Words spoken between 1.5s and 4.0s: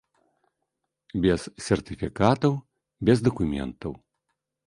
сертыфікатаў, без дакументаў.